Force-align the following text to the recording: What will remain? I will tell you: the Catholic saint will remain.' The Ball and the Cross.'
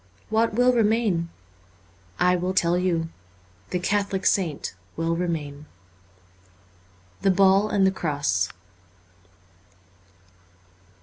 What 0.31 0.55
will 0.55 0.73
remain? 0.73 1.29
I 2.19 2.35
will 2.35 2.55
tell 2.55 2.75
you: 2.75 3.09
the 3.69 3.77
Catholic 3.77 4.25
saint 4.25 4.73
will 4.97 5.15
remain.' 5.15 5.67
The 7.21 7.29
Ball 7.29 7.69
and 7.69 7.85
the 7.85 7.91
Cross.' 7.91 8.49